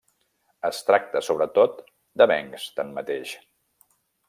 Es 0.69 0.79
tracta, 0.87 1.21
sobretot, 1.27 1.77
d'avencs, 2.23 2.67
tanmateix. 2.81 3.37